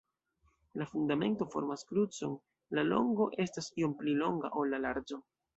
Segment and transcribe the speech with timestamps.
[0.81, 2.35] La fundamento formas krucon,
[2.79, 5.25] la longo estas iom pli longa, ol la larĝo.